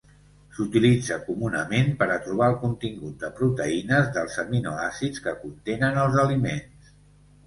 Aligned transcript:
S'utilitza 0.53 1.15
comunament 1.25 1.91
per 1.99 2.07
a 2.13 2.15
trobar 2.27 2.47
el 2.51 2.57
contingut 2.63 3.25
de 3.25 3.29
proteïnes 3.39 4.09
dels 4.15 4.39
aminoàcids 4.45 5.23
que 5.27 5.35
contenen 5.43 6.01
els 6.05 6.19
aliments. 6.25 6.91